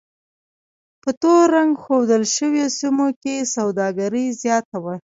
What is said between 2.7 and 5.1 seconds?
سیمو کې سوداګري زیاته وه.